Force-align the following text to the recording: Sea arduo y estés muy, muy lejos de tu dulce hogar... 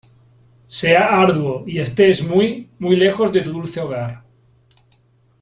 Sea 0.65 1.03
arduo 1.17 1.63
y 1.67 1.77
estés 1.79 2.23
muy, 2.23 2.71
muy 2.79 2.95
lejos 2.95 3.31
de 3.31 3.41
tu 3.41 3.51
dulce 3.51 3.81
hogar... 3.81 4.23